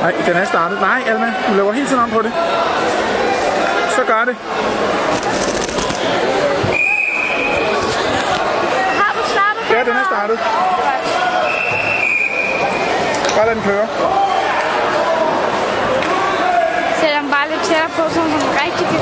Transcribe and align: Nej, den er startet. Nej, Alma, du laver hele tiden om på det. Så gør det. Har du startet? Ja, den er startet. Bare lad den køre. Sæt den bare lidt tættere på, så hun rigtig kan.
Nej, 0.00 0.14
den 0.26 0.36
er 0.36 0.44
startet. 0.44 0.80
Nej, 0.80 1.02
Alma, 1.06 1.34
du 1.48 1.54
laver 1.54 1.72
hele 1.72 1.86
tiden 1.86 2.02
om 2.02 2.10
på 2.10 2.22
det. 2.22 2.32
Så 3.96 4.02
gør 4.06 4.24
det. 4.24 4.36
Har 9.00 9.12
du 9.16 9.22
startet? 9.34 9.62
Ja, 9.70 9.80
den 9.84 9.96
er 9.96 10.04
startet. 10.12 10.38
Bare 13.36 13.46
lad 13.46 13.54
den 13.54 13.62
køre. 13.62 13.86
Sæt 17.00 17.10
den 17.22 17.30
bare 17.30 17.48
lidt 17.50 17.62
tættere 17.62 17.90
på, 17.96 18.02
så 18.14 18.20
hun 18.20 18.32
rigtig 18.64 18.86
kan. 18.86 18.99